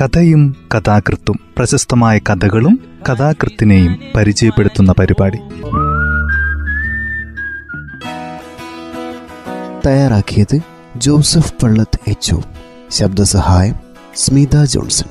കഥയും 0.00 0.56
കഥാകൃത്തും 0.74 1.40
പ്രശസ്തമായ 1.56 2.18
കഥകളും 2.18 2.78
കഥാകൃത്തിനെയും 3.08 3.98
പരിചയപ്പെടുത്തുന്ന 4.16 4.94
പരിപാടി. 4.98 5.38
തയ്യാറാക്കിയത് 9.86 10.58
ജോസഫ് 10.96 11.52
പള്ളത്ത് 11.62 11.98
എച്ച് 12.10 12.34
ശബ്ദസഹായം 12.90 13.74
സ്മിത 14.16 14.64
ജോൺസൺ. 14.64 15.08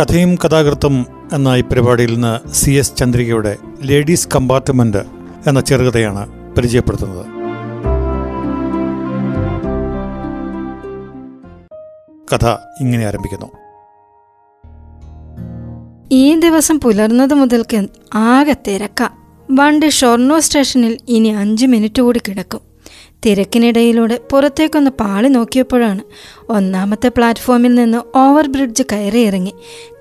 കഥയും 0.00 0.34
കഥാകൃത്തും 0.34 1.06
എന്ന 1.32 1.48
ഈ 1.48 1.60
പരിപാടിയിൽ 1.60 2.12
നിന്ന് 2.14 2.54
സി 2.54 2.70
എസ് 2.70 2.96
ചന്ദ്രികയുടെ 2.96 3.56
ലേഡീസ് 3.82 4.28
കമ്പാർട്ട്മെന്റ് 4.36 5.04
എന്ന 5.46 5.60
ചെറുകഥയാണ് 5.60 6.54
പരിചയപ്പെടുത്തുന്നത്. 6.54 7.26
കഥ 12.32 12.46
ഇങ്ങനെ 12.80 13.06
ആരംഭിക്കുന്നു. 13.06 13.46
ഈ 16.12 16.34
ദിവസം 16.34 16.80
പുലർന്നത് 16.80 17.34
മുതൽക്ക് 17.34 17.88
ആകെ 18.14 18.56
തിരക്ക. 18.68 19.08
വണ്ടി 19.50 19.88
ഷൊർണൂർ 19.88 20.40
സ്റ്റേഷനിൽ 20.40 20.98
ഇനി 21.08 21.28
അഞ്ച് 21.28 21.66
മിനിറ്റ് 21.66 22.02
കൂടി 22.02 22.20
കിടക്കും. 22.28 22.60
തിരക്കിനിടയിലൂടെ 23.26 24.20
പുറത്തേക്കൊന്ന് 24.32 24.90
പാളി 24.90 25.28
നോക്കിയപ്പോഴാണ് 25.28 26.00
ഒന്നാമത്തെ 26.48 27.08
പ്ലാറ്റ്ഫോമിൽ 27.08 27.74
നിന്ന് 27.74 28.18
ഓവർ 28.18 28.48
ബ്രിഡ്ജ് 28.48 28.82
കയറിയിറങ്ങി 28.92 29.54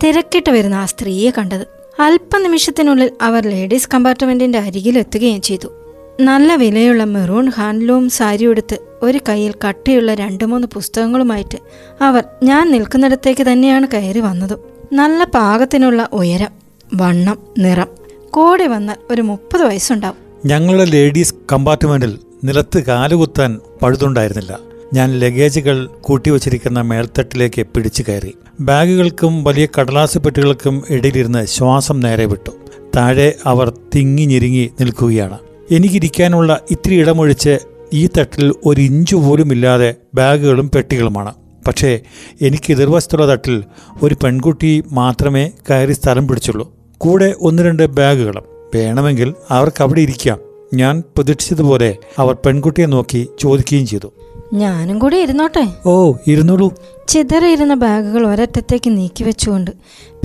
തിരക്കിട്ട് 0.04 0.50
വരുന്ന 0.50 0.76
ആ 0.76 0.86
സ്ത്രീയെ 0.86 1.32
കണ്ടത്. 1.38 1.68
അല്പനിമിഷത്തിനുള്ളിൽ 2.00 3.12
അവർ 3.22 3.48
ലേഡീസ് 3.48 3.90
കമ്പാർട്ട്മെന്റിന്റെ 3.94 4.60
അരികിലെത്തുകയും 4.60 5.42
ചെയ്തു. 5.42 5.87
നല്ല 6.20 6.56
വിലയുള്ള 6.56 7.04
മെറൂൺ 7.04 7.50
ഹാൻഡ്ലൂം 7.50 8.10
സാരി 8.10 8.46
ഉടുത്ത് 8.46 8.78
ഒരു 9.02 9.20
കയ്യിൽ 9.30 9.54
കട്ടിയുള്ള 9.68 10.14
രണ്ട് 10.14 10.44
മൂന്ന് 10.44 10.68
പുസ്തകങ്ങളുമായിട്ട് 10.68 11.58
അവർ 12.04 12.24
ഞാൻ 12.44 12.72
നിൽക്കുന്നിടത്തേക്ക് 12.72 13.44
തന്നെയാണ് 13.44 13.88
കയറി 13.94 14.20
വന്നതും. 14.20 14.60
നല്ല 14.94 15.24
പാകത്തിനുള്ള 15.24 16.10
ഉയരം 16.14 16.48
വണ്ണം 16.96 17.38
നിറം. 17.58 17.88
കൂടി 18.32 18.68
വന്നാൽ 18.68 18.96
ഒരു 19.12 19.22
മുപ്പത് 19.22 19.64
വയസ്സുണ്ടാവും. 19.64 20.18
ഞങ്ങളുടെ 20.46 20.86
ലേഡീസ് 20.86 21.34
കമ്പാർട്ട്മെന്റിൽ 21.54 22.20
നിലത്ത് 22.44 22.84
കാലുകുത്താൻ 22.84 23.60
പഴുതുണ്ടായിരുന്നില്ല. 23.82 24.60
ഞാൻ 24.94 25.20
ലഗേജുകൾ 25.20 25.90
കൂട്ടിവച്ചിരിക്കുന്ന 26.02 26.82
മേൽത്തട്ടിലേക്ക് 26.82 27.62
പിടിച്ചു 27.62 28.04
കയറി. 28.08 28.36
ബാഗുകൾക്കും 28.60 29.44
വലിയ 29.44 29.68
കടലാസ് 29.80 30.18
പെട്ടികൾക്കും 30.18 30.84
ഇടയിലിരുന്ന് 30.90 31.46
ശ്വാസം 31.46 32.00
നേരെ 32.00 32.26
വിട്ടു. 32.26 32.52
താഴെ 32.96 33.36
അവർ 33.46 33.78
തിങ്ങി 33.96 34.26
ഞെരുങ്ങി 34.26 34.70
നിൽക്കുകയാണ്. 34.80 35.40
എനിക്കിരിക്കാനുള്ള 35.72 36.62
ഇത്തിരി 36.72 36.96
ഇടമൊഴിച്ച് 36.96 37.58
ഈ 37.94 38.10
തട്ടിൽ 38.18 38.54
ഒരു 38.66 38.82
ഇഞ്ച് 38.82 39.16
പോലും 39.16 39.52
ഇല്ലാതെ 39.52 39.96
ബാഗുകളും 40.16 40.72
പെട്ടികളുമാണ്. 40.76 41.34
പക്ഷേ 41.68 42.00
എനിക്ക് 42.42 42.72
എതിർവശത്തുള്ള 42.72 43.32
തട്ടിൽ 43.32 43.64
ഒരു 44.04 44.16
പെൺകുട്ടി 44.24 44.84
മാത്രമേ 44.92 45.52
കയറി 45.70 45.94
സ്ഥലം 45.94 46.28
പിടിച്ചുള്ളൂ. 46.28 46.76
കൂടെ 46.98 47.36
ഒന്ന് 47.42 47.64
രണ്ട് 47.64 47.86
ബാഗുകളും. 47.86 48.44
വേണമെങ്കിൽ 48.76 49.34
അവർക്ക് 49.52 49.82
അവിടെ 49.84 50.02
ഇരിക്കാം. 50.02 50.40
ഞാൻ 50.74 51.04
പ്രതീക്ഷിച്ചതുപോലെ 51.16 51.96
അവർ 52.20 52.38
പെൺകുട്ടിയെ 52.46 52.86
നോക്കി 52.86 53.28
ചോദിക്കുകയും 53.40 53.88
ചെയ്തു. 53.88 54.14
ഞാനും 54.54 55.00
കൂടി 55.00 55.18
ഇരുന്നോട്ടെ? 55.18 55.68
ഓ 55.86 56.14
ഇരുന്നോളൂ. 56.28 56.74
ചിതറിയിരുന്ന 57.08 57.74
ബാഗുകൾ 57.74 58.28
ഒരറ്റത്തേക്ക് 58.28 58.98
നീക്കി 58.98 59.24
വെച്ചുകൊണ്ട് 59.24 59.72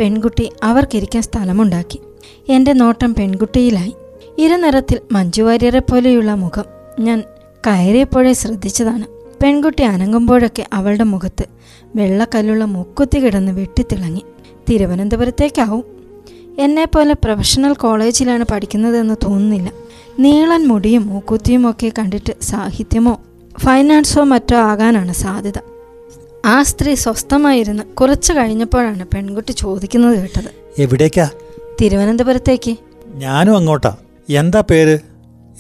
പെൺകുട്ടി 0.01 0.51
അവർക്കിരിക്കാൻ 0.63 1.23
സ്ഥലമുണ്ടാക്കി. 1.23 2.01
എന്റെ 2.49 2.73
നോട്ടം 2.73 3.15
പെൺകുട്ടിയിലായി. 3.15 3.95
ഇരുനിറത്തിൽ 4.39 5.01
മഞ്ജുവാര്യരെ 5.13 5.79
പോലെയുള്ള 5.79 6.35
മുഖം 6.35 6.65
ഞാൻ 7.01 7.23
കയറിയപ്പോഴേ 7.67 8.33
ശ്രദ്ധിച്ചതാണ്. 8.33 9.07
പെൺകുട്ടി 9.43 9.83
അനങ്ങുമ്പോഴൊക്കെ 9.83 10.67
അവളുടെ 10.73 11.05
മുഖത്ത് 11.05 11.45
വെള്ളക്കല്ലുള്ള 11.97 12.65
മുക്കുത്തി 12.65 13.19
കിടന്ന് 13.19 13.53
വെട്ടിത്തിളങ്ങി. 13.53 14.25
തിരുവനന്തപുരത്തേക്കാവും. 14.71 15.85
എന്നെപ്പോലെ 16.59 17.13
പ്രൊഫഷണൽ 17.13 17.73
കോളേജിലാണ് 17.73 18.45
പഠിക്കുന്നതെന്ന് 18.53 19.15
തോന്നുന്നില്ല. 19.25 19.73
നീളൻ 20.19 20.69
മുടിയും 20.69 21.07
മൂക്കുത്തിയും 21.07 21.71
ഒക്കെ 21.71 21.93
കണ്ടിട്ട് 21.99 22.33
സാഹിത്യമോ 22.43 23.21
ഫൈനാൻസോ 23.59 24.25
മറ്റോ 24.25 24.57
ആകാനാണ് 24.57 25.13
സാധ്യത. 25.13 25.59
ആ 26.45 26.63
സ്ത്രീ 26.63 26.95
സ്വസ്ഥമായിരുന്ന് 26.95 27.83
കുറച്ചു 27.83 28.33
കഴിഞ്ഞപ്പോഴാണ് 28.33 29.07
പെൺകുട്ടി 29.15 29.53
ചോദിക്കുന്നത് 29.53 30.19
കേട്ടത്. 30.19 30.51
എവിടേക്കാ? 30.79 31.29
തിരുവനന്തപുരത്തേക്ക്. 31.81 32.77
ഞാനും 33.07 33.57
അങ്ങോട്ടാ. 33.57 33.97
എന്താ 34.31 34.61
പേര്? 34.61 34.99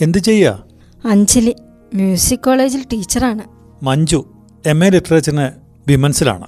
എന്തു 0.00 0.18
ചെയ്യാ? 0.18 0.58
അഞ്ജലി 1.04 1.56
മ്യൂസിക് 1.94 2.38
കോളേജിൽ 2.38 2.84
ടീച്ചറാണ്. 2.92 3.42
മഞ്ജു 3.84 4.24
എം 4.66 4.84
എ 4.84 4.90
ലിറ്ററേച്ചറിന് 4.90 5.48
വിമൻസിലാണ്. 5.88 6.46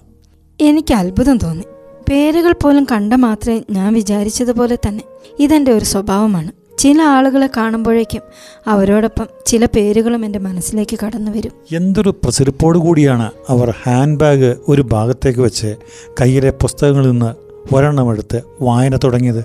എനിക്ക് 0.60 0.94
അത്ഭുതം 0.94 1.38
തോന്നി. 1.38 1.64
പേരുകൾ 2.10 2.52
പോലും 2.52 2.86
കണ്ട 2.92 3.12
മാത്രമേ 3.12 3.62
ഞാൻ 3.70 3.94
വിചാരിച്ചതുപോലെ 3.94 4.78
തന്നെ 4.88 5.04
ഇതെന്റെ 5.38 5.72
ഒരു 5.72 5.84
സ്വഭാവമാണ്. 5.84 6.52
ചില 6.78 7.02
ആളുകളെ 7.02 7.50
കാണുമ്പോഴേക്കും 7.56 8.22
അവരോടൊപ്പം 8.66 9.26
ചില 9.46 9.64
പേരുകളും 9.64 10.24
എന്റെ 10.24 10.38
മനസ്സിലേക്ക് 10.38 10.98
കടന്നു 11.06 11.30
വരും. 11.30 11.52
എന്തൊരു 11.72 12.10
പ്രസരിപ്പോടു 12.10 12.78
കൂടിയാണ് 12.78 13.30
അവർ 13.48 13.74
ഹാൻഡ് 13.82 14.18
ബാഗ് 14.18 14.56
ഒരു 14.68 14.82
ഭാഗത്തേക്ക് 14.82 15.40
വെച്ച് 15.40 15.76
കയ്യിലെ 16.20 16.50
പുസ്തകങ്ങളിൽ 16.50 17.10
നിന്ന് 17.10 17.34
ഒരെണ്ണമെടുത്ത് 17.74 18.42
വായന 18.60 18.96
തുടങ്ങിയത്. 19.04 19.44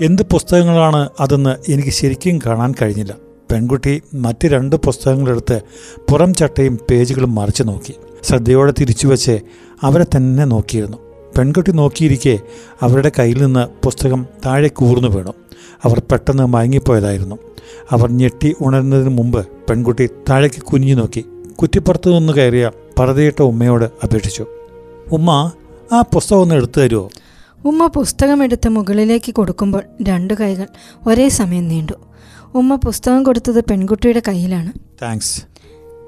എന്ത് 0.00 0.22
പുസ്തകങ്ങളാണ് 0.22 1.08
അതെന്ന് 1.20 1.70
എനിക്ക് 1.70 1.90
ശരിക്കും 1.90 2.38
കാണാൻ 2.46 2.74
കഴിഞ്ഞില്ല. 2.82 3.14
പെൺകുട്ടി 3.50 4.02
മറ്റ് 4.14 4.48
രണ്ട് 4.48 4.76
പുസ്തകങ്ങളെടുത്ത് 4.76 5.60
പുറം 6.10 6.34
ചട്ടയും 6.34 6.78
പേജുകളും 6.90 7.34
മറിച്ചു 7.34 7.62
നോക്കി. 7.62 7.94
ശ്രദ്ധയോടെ 8.22 8.72
തിരിച്ചുവച്ച് 8.80 9.40
അവരെ 9.82 10.06
തന്നെ 10.16 10.44
നോക്കിയിരുന്നു. 10.44 10.96
പെൺകുട്ടി 11.38 11.72
നോക്കിയിരിക്കെ 11.72 12.38
അവരുടെ 12.82 13.10
കയ്യിൽ 13.18 13.42
നിന്ന് 13.42 13.84
പുസ്തകം 13.84 14.26
താഴെ 14.46 14.68
കൂർന്നു 14.68 15.08
വീണു. 15.08 15.32
അവർ 15.84 16.02
പെട്ടെന്ന് 16.12 16.42
മയങ്ങിപ്പോയതായിരുന്നു. 16.42 17.36
അവർ 17.90 18.10
ഞെട്ടി 18.10 18.56
ഉണരുന്നതിന് 18.60 19.08
മുമ്പ് 19.08 19.46
പെൺകുട്ടി 19.46 20.06
താഴേക്ക് 20.06 20.62
കുനിഞ്ഞു 20.62 20.94
നോക്കി. 20.94 21.24
കുറ്റിപ്പുറത്തു 21.62 22.10
നിന്ന് 22.10 22.32
കയറിയ 22.32 22.70
പറതയിട്ട 22.98 23.42
ഉമ്മയോട് 23.42 23.84
അപേക്ഷിച്ചു. 23.84 24.46
ഉമ്മ 25.12 25.52
ആ 25.92 26.00
പുസ്തകം 26.00 26.40
ഒന്ന് 26.40 26.54
എടുത്തു 26.54 26.80
തരുമോ 26.80 27.08
ഉമ്മ 27.64 27.86
പുസ്തകമെടുത്ത് 27.86 28.68
മുകളിലേക്ക് 28.68 29.34
കൊടുക്കുമ്പോൾ 29.34 29.82
രണ്ടു 30.02 30.34
കൈകൾ 30.34 30.66
ഒരേ 31.06 31.28
സമയം 31.28 31.68
നീണ്ടു. 31.68 31.92
ഉമ്മ 32.54 32.74
പുസ്തകം 32.74 33.22
കൊടുത്തത് 33.22 33.64
പെൺകുട്ടിയുടെ 33.64 34.22
കയ്യിലാണ്. 34.28 34.72
താങ്ക്സ് 35.02 35.42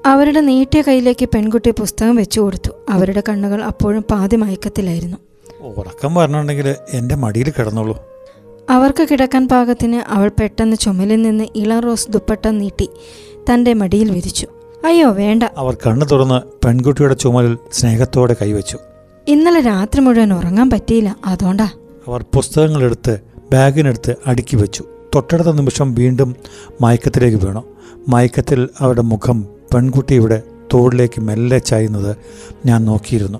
അവരുടെ 0.05 0.39
നീട്ടിയ 0.39 0.81
കയ്യിലേക്ക് 0.81 1.25
പെൺകുട്ടി 1.25 1.71
പുസ്തകം 1.71 2.15
വെച്ചു 2.15 2.41
കൊടുത്തു. 2.41 2.71
അവരുടെ 2.89 3.23
കണ്ണുകൾ 3.29 3.63
അപ്പോഴും 3.63 4.03
പാതി 4.11 4.35
മയക്കത്തിലായിരുന്നു. 4.35 5.17
ഉറക്കം 5.61 6.15
വരണുണ്ടെങ്കിൽ 6.15 6.75
എന്റെ 6.93 7.15
മടിയിൽ 7.15 7.49
കിടന്നോളൂ. 7.49 8.03
അവർക്ക് 8.69 9.07
കിടക്കാൻ 9.11 9.47
പാകത്തിന് 9.47 9.95
അവൾ 9.95 10.31
പെട്ടെന്ന് 10.39 10.75
ചുമലിൽ 10.75 11.21
നിന്ന് 11.21 11.47
ഇളം 11.55 11.79
റോസ് 11.79 12.11
ദുപ്പട്ട 12.11 12.47
നീട്ടി 12.47 12.89
തന്റെ 13.53 13.73
മടിയിൽ 13.73 14.11
വിരിച്ചു. 14.11 14.47
അയ്യോ 14.85 15.11
വേണ്ട. 15.11 15.43
അവർ 15.57 15.77
കണ്ണു 15.87 16.05
തുറന്ന് 16.05 16.65
പെൺകുട്ടിയുടെ 16.65 17.13
ചുമലിൽ 17.13 17.57
സ്നേഹത്തോടെ 17.73 18.35
കൈവച്ചു. 18.41 18.77
ഇന്നലെ 19.27 19.61
രാത്രി 19.61 20.01
മുഴുവൻ 20.01 20.33
ഉറങ്ങാൻ 20.33 20.69
പറ്റിയില്ല. 20.69 21.15
അതുകൊണ്ടാ. 21.25 21.69
അവർ 22.07 22.25
പുസ്തകങ്ങളെടുത്ത് 22.35 23.19
ബാഗിനെടുത്ത് 23.53 24.15
അടുക്കി 24.27 24.55
വെച്ചു. 24.55 24.85
തൊട്ടടുത്ത 25.15 25.47
നിമിഷം 25.47 25.95
വീണ്ടും 25.95 26.35
മയക്കത്തിലേക്ക് 26.81 27.45
വീണു. 27.45 27.63
മയക്കത്തിൽ 28.09 28.69
അവരുടെ 28.79 29.01
മുഖം 29.01 29.47
പെൺകുട്ടിയുടെ 29.73 30.41
തോളിലേക്ക് 30.73 31.21
മെല്ലെ 31.21 31.57
ചായുന്നത് 31.57 32.15
ഞാൻ 32.65 32.85
നോക്കിയിരുന്നു. 32.85 33.39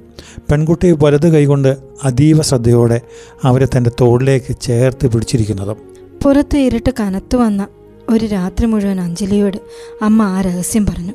പെൺകുട്ടി 0.51 0.97
വലത് 1.03 1.33
കൈകൊണ്ട് 1.33 1.77
അതീവ 2.03 2.41
ശ്രദ്ധയോടെ 2.41 3.01
അവരെ 3.43 3.67
തന്റെ 3.77 3.91
തോളിലേക്ക് 4.01 4.55
ചേർത്ത് 4.61 5.07
പിടിച്ചിരിക്കുന്നതും. 5.07 5.77
പുറത്ത് 6.23 6.57
ഇരുട്ട് 6.57 6.93
കനത്തു 6.99 7.37
വന്ന 7.37 7.67
ഒരു 8.09 8.25
രാത്രി 8.25 8.66
മുഴുവൻ 8.66 9.01
അഞ്ജലിയോട് 9.01 9.57
അമ്മ 10.01 10.22
ആ 10.22 10.41
രഹസ്യം 10.41 10.85
പറഞ്ഞു. 10.85 11.13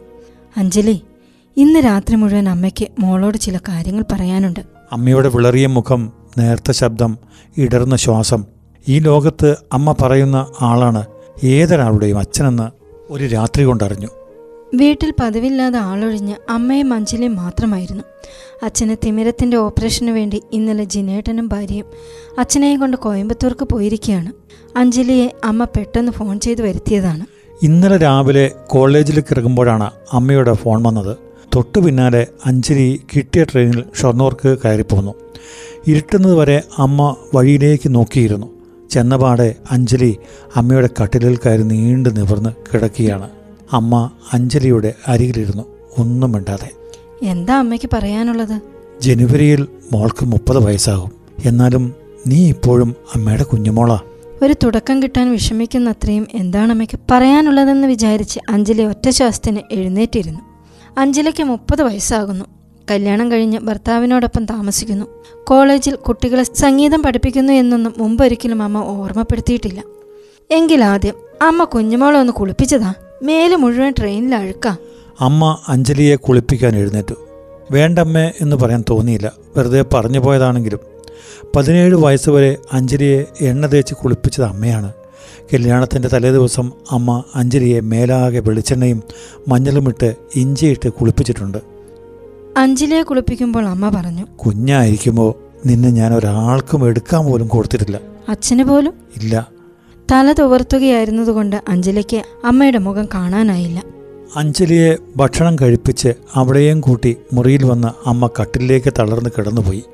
അഞ്ജലി 0.57 1.03
ഇന്ന് 1.57 1.81
രാത്രി 1.81 2.17
മുഴുവൻ 2.17 2.49
അമ്മയ്ക്ക് 2.49 2.87
മോളോട് 2.99 3.39
ചില 3.39 3.57
കാര്യങ്ങൾ 3.57 4.05
പറയാനുണ്ട്. 4.13 4.61
അമ്മയുടെ 4.93 5.29
വിളറിയ 5.29 5.67
മുഖം 5.67 6.13
നേർത്ത 6.39 6.71
ശബ്ദം 6.71 7.19
ഇടർന്ന 7.57 7.97
ശ്വാസം. 7.97 8.45
ഈ 8.89 8.99
ലോകത്ത് 8.99 9.57
അമ്മ 9.73 9.95
പറയുന്ന 10.03 10.47
ആളാണ് 10.61 11.05
ഏതൊരാളുടെയും 11.45 12.19
അച്ഛനെന്ന് 12.19 12.71
ഒരു 13.13 13.27
രാത്രി 13.27 13.65
കൊണ്ടറിഞ്ഞു. 13.65 14.07
വീട്ടിൽ 14.75 15.15
പതിവില്ലാതെ 15.21 15.79
ആളൊഴിഞ്ഞ് 15.79 16.35
അമ്മയും 16.51 16.93
അഞ്ജലിയും 16.93 17.37
മാത്രമായിരുന്നു. 17.37 18.05
അച്ഛന് 18.63 18.97
തിമിരത്തിന്റെ 19.05 19.57
ഓപ്പറേഷന് 19.57 20.11
വേണ്ടി 20.11 20.43
ഇന്നലെ 20.53 20.85
ജിനേട്ടനും 20.85 21.49
ഭാര്യയും 21.49 21.87
അച്ഛനെയും 22.39 22.81
കൊണ്ട് 22.81 22.97
കോയമ്പത്തൂർക്ക് 22.97 23.65
പോയിരിക്കുകയാണ്. 23.65 24.33
അഞ്ജലിയെ 24.79 25.29
അമ്മ 25.45 25.65
പെട്ടെന്ന് 25.65 26.13
ഫോൺ 26.13 26.41
ചെയ്ത് 26.41 26.63
വരുത്തിയതാണ്. 26.63 27.27
ഇന്നലെ 27.63 27.97
രാവിലെ 27.97 28.51
കോളേജിലേക്ക് 28.67 29.29
ഇറങ്ങുമ്പോഴാണ് 29.33 29.91
അമ്മയുടെ 30.13 30.53
ഫോൺ 30.53 30.83
വന്നത്. 30.83 31.26
തൊട്ടു 31.57 31.81
പിന്നാലെ 31.81 32.27
അഞ്ജലി 32.47 33.01
കിട്ടിയ 33.17 33.45
ട്രെയിനിൽ 33.45 33.85
ഷൊർണൂർക്ക് 34.01 34.59
കയറിപ്പോന്നു. 34.65 35.15
ഇരുട്ടുന്നത് 35.87 36.35
വരെ 36.35 36.63
അമ്മ 36.79 37.17
വഴിയിലേക്ക് 37.35 37.95
നോക്കിയിരുന്നു. 37.95 38.47
ചെന്നപാടെ 38.91 39.55
അഞ്ജലി 39.71 40.17
അമ്മയുടെ 40.57 40.89
കട്ടിലിൽ 41.03 41.37
കയറി 41.37 41.63
നീണ്ടു 41.63 42.09
നിവർന്ന് 42.09 42.51
കിടക്കുകയാണ്. 42.51 43.31
അമ്മ 43.73 44.11
അഞ്ജലിയുടെ 44.33 44.95
അരികിലിരുന്നു 45.09 45.63
ഒന്നും 45.99 46.33
മിണ്ടാതെ. 46.33 46.71
എന്താ 47.23 47.59
അമ്മയ്ക്ക് 47.59 47.91
പറയാനുള്ളത്? 47.93 48.61
ജനുവരിയിൽ 49.01 49.67
മോൾക്ക് 49.93 50.25
മുപ്പത് 50.25 50.59
വയസ്സാകും. 50.59 51.11
എന്നാലും 51.45 51.95
നീ 52.27 52.49
ഇപ്പോഴും 52.49 52.97
അമ്മയുടെ 53.15 53.43
കുഞ്ഞുമോളാ. 53.43 53.99
ഒരു 54.43 54.55
തുടക്കം 54.65 55.03
കിട്ടാൻ 55.03 55.31
വിഷമിക്കുന്ന 55.31 55.91
അത്രയും 55.91 56.27
എന്താണ് 56.35 56.71
അമ്മയ്ക്ക് 56.71 56.99
പറയാനുള്ളതെന്ന് 57.11 57.89
വിചാരിച്ച് 57.89 58.41
അഞ്ജലി 58.51 58.83
ഒറ്റ 58.83 59.09
ശ്വാസത്തിന് 59.09 59.61
എഴുന്നേറ്റിരുന്നു. 59.73 60.56
അഞ്ജലിക്ക് 60.99 61.43
മുപ്പത് 61.43 61.83
വയസ്സാകുന്നു. 61.83 62.45
കല്യാണം 62.91 63.33
കഴിഞ്ഞ് 63.33 63.59
ഭർത്താവിനോടൊപ്പം 63.59 64.45
താമസിക്കുന്നു. 64.45 65.07
കോളേജിൽ 65.45 65.95
കുട്ടികളെ 65.95 66.43
സംഗീതം 66.43 67.03
പഠിപ്പിക്കുന്നു 67.03 67.53
എന്നൊന്നും 67.53 67.95
മുമ്പൊരിക്കലും 67.99 68.63
അമ്മ 68.63 68.79
ഓർമ്മപ്പെടുത്തിയിട്ടില്ല. 68.79 69.83
എങ്കിലാദ്യം 70.51 71.15
അമ്മ 71.43 71.65
കുഞ്ഞുമോളെ 71.65 72.19
ഒന്ന് 72.19 72.33
കുളിപ്പിച്ചതാ. 72.33 72.95
മേൽ 73.23 73.57
മുഴുവൻ 73.57 73.95
ട്രെയിനിൽ 73.99 74.35
അഴുക്ക. 74.35 74.69
അമ്മ 75.21 75.59
അഞ്ജലിയെ 75.69 76.17
കുളിപ്പിക്കാൻ 76.17 76.77
എഴുന്നേറ്റു. 76.77 77.15
വേണ്ടമ്മേ 77.71 78.33
എന്ന് 78.41 78.57
പറയാൻ 78.57 78.85
തോന്നിയില്ല. 78.91 79.33
വെറുതെ 79.57 79.85
പറഞ്ഞു 79.95 80.19
പോയതാണെങ്കിലും 80.19 80.79
പതിനേഴ് 81.57 81.95
വയസ്സ് 81.95 82.31
വരെ 82.31 82.57
അഞ്ജലിയെ 82.73 83.25
എണ്ണ 83.41 83.67
തേച്ച് 83.67 83.95
കുളിപ്പിച്ചത് 83.95 84.45
അമ്മയാണ്. 84.45 84.93
കല്യാണത്തിന്റെ 85.55 86.09
തലേദിവസം 86.09 86.73
അമ്മ 86.91 87.25
അഞ്ജലിയെ 87.35 87.81
മേലാകെ 87.81 88.41
വെളിച്ചെണ്ണയും 88.41 89.03
മഞ്ഞളുമിട്ട് 89.49 90.15
ഇഞ്ചിയിട്ട് 90.37 90.89
കുളിപ്പിച്ചിട്ടുണ്ട്. 90.89 91.59
അഞ്ജലിയെ 92.57 93.03
കുളിപ്പിക്കുമ്പോൾ 93.03 93.67
അമ്മ 93.67 93.89
പറഞ്ഞു 93.89 94.27
കുഞ്ഞായിരിക്കുമ്പോൾ 94.37 95.35
നിന്നെ 95.67 95.91
ഞാൻ 95.91 96.15
ഒരാൾക്കും 96.15 96.87
എടുക്കാൻ 96.87 97.25
പോലും 97.25 97.49
കൊടുത്തിട്ടില്ല. 97.49 98.01
അച്ഛന് 98.29 98.63
പോലും? 98.65 98.95
ഇല്ല. 99.17 99.51
തല 100.13 100.33
തുവർത്തുകയായിരുന്നതുകൊണ്ട് 100.33 101.63
അഞ്ജലിക്ക് 101.69 102.23
അമ്മയുടെ 102.45 102.79
മുഖം 102.79 103.09
കാണാനായില്ല. 103.15 103.83
അഞ്ജലിയെ 104.37 104.97
ഭക്ഷണം 105.17 105.57
കഴിപ്പിച്ച് 105.63 106.15
അവിടെയും 106.35 106.81
കൂട്ടി 106.81 107.17
മുറിയിൽ 107.33 107.65
വന്ന് 107.65 108.09
അമ്മ 108.09 108.31
കട്ടിലേക്ക് 108.41 108.93
തളർന്ന് 108.99 109.31
കിടന്നുപോയി. 109.39 109.85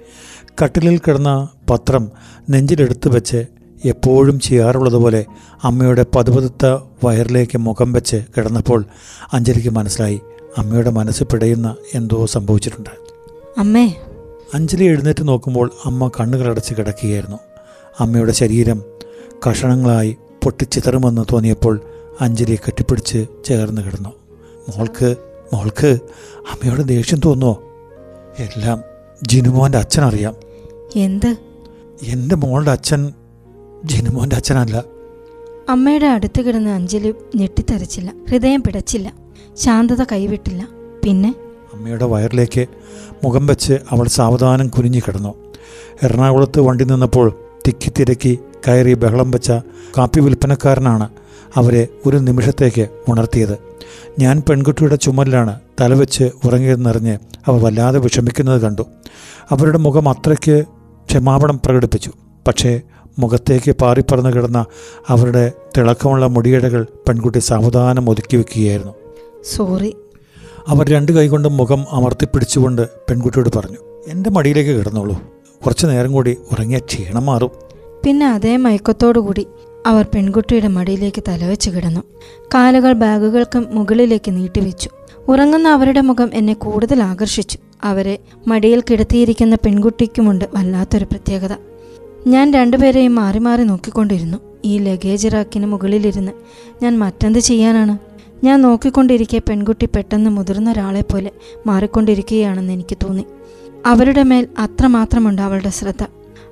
കട്ടിലിൽ 0.63 0.99
കിടന്ന 0.99 1.49
പത്രം 1.71 2.11
നെഞ്ചിലെടുത്ത് 2.51 3.09
വെച്ച് 3.09 3.45
എപ്പോഴും 3.85 4.41
ചെയ്യാറുള്ളതുപോലെ 4.41 5.25
അമ്മയുടെ 5.63 6.07
പതുപതുത്ത 6.15 6.79
വയറിലേക്ക് 7.05 7.59
മുഖം 7.59 7.93
വെച്ച് 7.93 8.23
കിടന്നപ്പോൾ 8.37 8.85
അഞ്ജലിക്ക് 9.33 9.69
മനസ്സിലായി 9.69 10.21
അമ്മയുടെ 10.59 10.91
മനസ്സ് 10.91 11.25
പിടയുന്ന 11.25 11.77
എന്തോ 11.95 12.27
സംഭവിച്ചിട്ടുണ്ട്. 12.27 12.91
അമ്മേ. 13.59 13.95
അഞ്ജലി 14.55 14.85
എഴുന്നേറ്റ് 14.85 15.29
നോക്കുമ്പോൾ 15.29 15.71
അമ്മ 15.85 16.11
കണ്ണുകളടച്ച് 16.21 16.75
കിടക്കുകയായിരുന്നു. 16.75 17.37
അമ്മയുടെ 18.01 18.33
ശരീരം 18.33 18.83
കഷണങ്ങളായി 19.49 20.17
പൊട്ടിച്ചിതറുമെന്ന് 20.45 21.23
തോന്നിയപ്പോൾ 21.33 21.81
അഞ്ജലിയെ 22.21 22.57
കെട്ടിപ്പിടിച്ച് 22.57 23.27
ചേർന്ന് 23.45 23.83
കിടന്നു. 23.83 24.09
മോൾക്ക് 24.69 25.17
മോൾക്ക് 25.55 25.99
അമ്മയോട് 26.53 26.89
ദേഷ്യം 26.89 27.21
തോന്നുമോ 27.25 27.53
എല്ലാം 28.39 28.83
ജിനുമോന്റെ 29.23 29.79
അച്ഛനറിയാം. 29.79 30.35
എന്ത്? 30.97 31.37
എന്റെ 32.03 32.37
മോളുടെ 32.37 32.71
അച്ഛൻ 32.71 33.13
ജിനുമോന്റെ 33.85 34.37
അച്ഛനല്ല. 34.37 34.85
അമ്മയുടെ 35.69 36.07
അടുത്ത് 36.07 36.41
കിടന്ന 36.43 36.71
അഞ്ജലി 36.71 37.15
ഞെട്ടിത്തരച്ചില്ല 37.37 38.13
ഹൃദയം 38.31 38.63
പിടച്ചില്ല 38.63 39.13
ശാന്തത 39.57 40.03
കൈവിട്ടില്ല. 40.03 40.69
പിന്നെ? 41.05 41.35
അമ്മയുടെ 41.75 42.05
വയറിലേക്ക് 42.05 42.67
മുഖം 43.25 43.47
വെച്ച് 43.47 43.73
അവൾ 43.91 44.09
സാവധാനം 44.09 44.69
കുനിഞ്ഞു 44.69 45.01
കിടന്നു. 45.09 45.35
എറണാകുളത്ത് 46.03 46.61
വണ്ടി 46.61 46.85
നിന്നപ്പോൾ 46.85 47.35
തിക്കി 47.69 47.93
തിരക്കി 47.99 48.39
കയറി 48.69 48.95
ബഹളം 48.95 49.31
വെച്ച 49.31 49.51
കാപ്പി 49.99 50.21
വിൽപ്പനക്കാരനാണ് 50.21 51.09
അവരെ 51.57 51.89
ഒരു 52.07 52.17
നിമിഷത്തേക്ക് 52.17 52.89
ഉണർത്തിയത്. 53.09 53.59
ഞാൻ 54.19 54.43
പെൺകുട്ടിയുടെ 54.49 54.97
ചുമലിലാണ് 54.97 55.61
തലവെച്ച് 55.81 56.25
ഉറങ്ങിയതെന്നറിഞ്ഞ് 56.45 57.19
അവർ 57.47 57.63
വല്ലാതെ 57.63 57.99
വിഷമിക്കുന്നത് 57.99 58.63
കണ്ടു. 58.63 58.83
അവരുടെ 59.51 59.79
മുഖം 59.79 60.09
അത്രയ്ക്ക് 60.09 60.65
ക്ഷമാപണം 61.07 61.61
പ്രകടിപ്പിച്ചു. 61.65 62.13
പക്ഷേ 62.49 62.81
മുഖത്തേക്ക് 63.19 63.73
പാറിപ്പറന്നു 63.73 64.31
കിടന്ന 64.31 64.65
അവരുടെ 65.09 65.53
തിളക്കമുള്ള 65.79 66.27
മുടിയിഴകൾ 66.27 66.87
പെൺകുട്ടി 67.09 67.39
സാവധാനം 67.39 68.11
ഒതുക്കി 68.11 68.37
വെക്കുകയായിരുന്നു. 68.37 68.93
സോറി 69.57 69.97
അവർ 70.69 70.89
രണ്ട് 70.89 71.13
കൈകൊണ്ടും 71.13 71.57
മുഖം 71.57 71.87
അമർത്തിപ്പിടിച്ചുകൊണ്ട് 71.91 72.89
പെൺകുട്ടിയോട് 72.89 73.51
പറഞ്ഞു 73.57 73.77
എന്റെ 74.09 74.31
മടിയിലേക്ക് 74.31 74.71
കിടന്നോളൂ. 74.71 75.23
കുറച്ചു 75.65 75.87
നേരം 75.87 76.13
കൂടി 76.13 76.37
ഉറങ്ങിയ 76.53 76.79
ക്ഷീണം 76.79 77.27
മാറും. 77.27 77.51
പിന്നെ 78.05 78.27
അതേ 78.27 78.57
മയക്കത്തോടുകൂടി 78.57 79.47
അവർ 79.87 80.07
പെൺകുട്ടിയുടെ 80.15 80.69
മടിയിലേക്ക് 80.69 81.23
തലവെച്ച് 81.29 81.71
കിടന്നു. 81.71 82.01
കാലുകൾ 82.55 82.93
ബാഗുകൾക്ക് 82.93 83.59
മുകളിലേക്ക് 83.59 84.31
നീട്ടിവെച്ചു. 84.31 84.91
ഉറങ്ങുന്ന 85.29 85.69
അവരുടെ 85.69 86.01
മുഖം 86.01 86.31
എന്നെ 86.35 86.55
കൂടുതൽ 86.55 87.03
ആകർഷിച്ചു. 87.03 87.59
അവരെ 87.85 88.19
മടിയിൽ 88.47 88.81
കിടത്തിയിരിക്കുന്ന 88.81 89.55
പെൺകുട്ടിക്കുമുണ്ട് 89.55 90.45
വല്ലാത്തൊരു 90.55 91.05
പ്രത്യേകത. 91.05 91.72
ഞാൻ 92.27 92.53
രണ്ടുപേരെയും 92.55 93.15
മാറി 93.15 93.39
മാറി 93.39 93.63
നോക്കിക്കൊണ്ടിരുന്നു. 93.63 94.39
ഈ 94.65 94.79
ലഗേജ് 94.79 95.29
റാക്കിന് 95.29 95.67
മുകളിലിരുന്ന് 95.67 96.33
ഞാൻ 96.83 96.99
മറ്റെന്ത് 96.99 97.39
ചെയ്യാനാണ്? 97.39 97.99
ഞാൻ 98.45 98.63
നോക്കിക്കൊണ്ടിരിക്കെ 98.63 99.43
പെൺകുട്ടി 99.49 99.87
പെട്ടെന്ന് 99.87 100.31
മുതിർന്ന 100.31 100.71
ഒരാളെ 100.71 101.01
പോലെ 101.01 101.31
മാറിക്കൊണ്ടിരിക്കുകയാണെന്ന് 101.67 102.73
എനിക്ക് 102.73 102.97
തോന്നി. 103.05 103.27
അവരുടെ 103.87 104.23
മേൽ 104.23 104.49
അത്രമാത്രമുണ്ട് 104.59 105.43
അവളുടെ 105.43 105.69
ശ്രദ്ധ. 105.69 106.07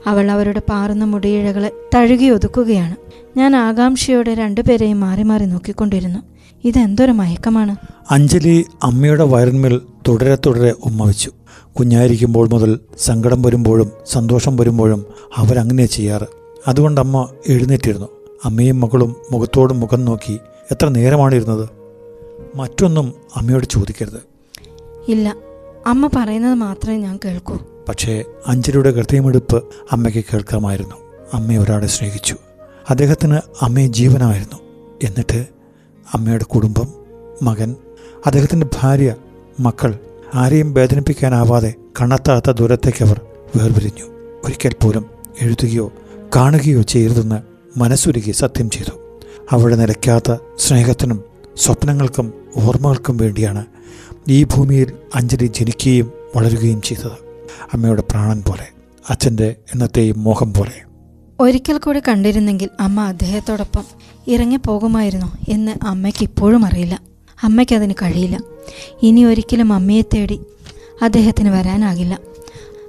അവൾ 0.06 0.30
അവരുടെ 0.30 0.62
പാറുന്ന 0.70 1.04
മുടിയിഴകളെ 1.04 1.70
തഴുകി 1.94 2.28
ഒതുക്കുകയാണ്. 2.28 2.96
ഞാൻ 3.38 3.56
ആകാംക്ഷയോടെ 3.56 4.34
രണ്ടുപേരെയും 4.34 5.00
മാറി 5.00 5.22
മാറി 5.22 5.44
നോക്കിക്കൊണ്ടിരുന്നു. 5.44 6.18
ഇതെന്തൊരു 6.64 7.12
മയക്കമാണ്. 7.12 7.76
അഞ്ജലി 8.10 8.64
അമ്മയുടെ 8.82 9.24
വയറിന്മേൽ 9.24 9.80
തുടരെ 10.08 10.38
തുടരെ 10.46 10.74
ഉമ്മ 10.84 11.04
വെച്ചു. 11.04 11.30
കുഞ്ഞായിരിക്കുമ്പോൾ 11.78 12.48
മുതൽ 12.48 12.80
സങ്കടം 12.98 13.42
വരുമ്പോഴും 13.42 13.92
സന്തോഷം 14.06 14.56
വരുമ്പോഴും 14.56 15.06
അവരങ്ങനെ 15.36 15.86
ചെയ്യാറ്. 15.86 16.26
അതുകൊണ്ട് 16.68 17.00
അമ്മ 17.00 17.28
എഴുന്നേറ്റിരുന്നു. 17.48 18.08
അമ്മയും 18.44 18.80
മകളും 18.80 19.16
മുഖത്തോടും 19.30 19.80
മുഖം 19.80 20.04
നോക്കി 20.04 20.38
എത്ര 20.70 20.88
നേരമാണ് 20.88 21.34
ഇരുന്നത് 21.34 21.68
മറ്റൊന്നും 22.54 23.14
അമ്മയോട് 23.36 23.66
ചോദിക്കരുത്. 23.66 24.22
ഇല്ല 25.08 25.36
അമ്മ 25.86 26.10
പറയുന്നത് 26.16 26.54
മാത്രമേ 26.54 26.96
ഞാൻ 26.96 27.18
കേൾക്കൂ. 27.24 27.58
പക്ഷേ 27.88 28.24
അഞ്ജലിയുടെ 28.46 28.90
ഹൃദയമെടുപ്പ് 28.90 29.64
അമ്മയ്ക്ക് 29.92 30.24
കേൾക്കാമായിരുന്നു. 30.32 30.94
അമ്മയെ 31.34 31.58
ഒരാളെ 31.58 31.86
സ്നേഹിച്ചു. 31.86 32.36
അദ്ദേഹത്തിന് 32.90 33.40
അമ്മയെ 33.62 33.86
ജീവനായിരുന്നു. 33.86 34.56
എന്നിട്ട് 35.02 35.46
അമ്മയുടെ 36.14 36.44
കുടുംബം 36.44 36.88
മകൻ 37.42 37.74
അദ്ദേഹത്തിന്റെ 38.26 38.66
ഭാര്യ 38.80 39.14
മക്കൾ 39.60 39.98
ആരെയും 40.34 40.74
വേദനിപ്പിക്കാനാവാതെ 40.74 41.74
കണ്ണത്താത്ത 42.00 42.50
ദൂരത്തേക്ക് 42.50 43.04
അവർ 43.04 43.20
വേർപിരിഞ്ഞു. 43.56 44.04
ഒരിക്കൽ 44.44 44.74
പോലും 44.82 45.06
എഴുതുകയോ 45.40 45.92
കാണുകയോ 46.36 46.82
ചെയ്യരുതെന്ന് 46.82 47.40
മനസ്സുരുകി 47.78 48.30
സത്യം 48.30 48.70
ചെയ്തു. 48.70 49.18
അവിടെ 49.52 49.76
നിലയ്ക്കാത്ത 49.76 50.36
സ്നേഹത്തിനും 50.58 51.24
സ്വപ്നങ്ങൾക്കും 51.56 52.34
ഓർമ്മകൾക്കും 52.56 53.16
വേണ്ടിയാണ് 53.16 53.66
ഈ 54.28 54.44
ഭൂമിയിൽ 54.44 54.92
അഞ്ജലി 55.14 55.46
ജനിക്കുകയും 55.46 56.12
വളരുകയും 56.36 56.82
ചെയ്തത്. 56.82 57.12
അമ്മയുടെ 57.72 58.02
പ്രാണൻ 58.10 58.42
പോലെ 58.42 58.66
അച്ഛന്റെ 59.10 59.56
എന്നത്തെയും 59.74 60.24
മോഹം 60.24 60.54
പോലെ. 60.54 60.84
ഒരിക്കൽ 61.40 61.78
കൂടി 61.78 62.00
കണ്ടിരുന്നെങ്കിൽ 62.08 62.68
അമ്മ 62.80 63.00
അദ്ദേഹത്തോടൊപ്പം 63.00 63.84
ഇറങ്ങിപ്പോകുമായിരുന്നു 64.26 65.26
എന്ന് 65.48 65.72
അമ്മയ്ക്ക് 65.86 66.22
ഇപ്പോഴും 66.22 66.66
അറിയില്ല. 66.66 67.09
അമ്മയ്ക്കതിന് 67.44 67.94
കഴിയില്ല. 67.94 68.40
ഇനി 69.02 69.24
ഒരിക്കലും 69.24 69.72
അമ്മയെ 69.72 70.02
തേടി 70.02 70.40
അദ്ദേഹത്തിന് 71.02 71.48
വരാനാകില്ല. 71.48 72.20